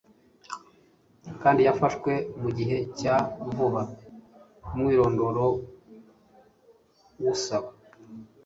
[1.41, 2.11] kandi yafashwe
[2.41, 3.15] mu gihe cya
[3.55, 3.81] vuba,
[4.73, 5.45] umwirondoro
[7.21, 7.69] w'usaba.